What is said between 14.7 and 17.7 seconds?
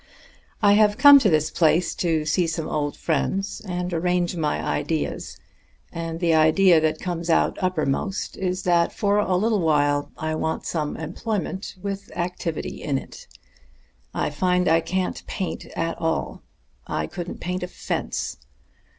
can't paint at all; I couldn't paint a